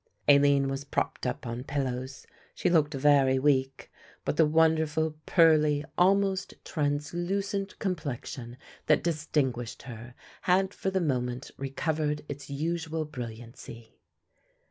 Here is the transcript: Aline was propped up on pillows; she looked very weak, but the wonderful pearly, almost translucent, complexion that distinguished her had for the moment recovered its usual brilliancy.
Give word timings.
Aline 0.27 0.67
was 0.67 0.83
propped 0.83 1.27
up 1.27 1.45
on 1.45 1.63
pillows; 1.63 2.25
she 2.55 2.71
looked 2.71 2.95
very 2.95 3.37
weak, 3.37 3.91
but 4.25 4.35
the 4.35 4.47
wonderful 4.47 5.15
pearly, 5.27 5.85
almost 5.95 6.55
translucent, 6.65 7.77
complexion 7.77 8.57
that 8.87 9.03
distinguished 9.03 9.83
her 9.83 10.15
had 10.41 10.73
for 10.73 10.89
the 10.89 11.01
moment 11.01 11.51
recovered 11.55 12.25
its 12.27 12.49
usual 12.49 13.05
brilliancy. 13.05 13.99